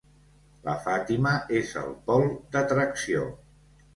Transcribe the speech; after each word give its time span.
La 0.67 0.73
Fàtima 0.85 1.33
és 1.59 1.75
el 1.83 1.93
pol 2.09 2.25
d'atracció. 2.55 3.29